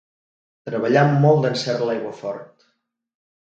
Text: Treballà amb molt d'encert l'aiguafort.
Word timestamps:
Treballà 0.69 1.03
amb 1.03 1.21
molt 1.27 1.45
d'encert 1.45 1.87
l'aiguafort. 1.91 2.69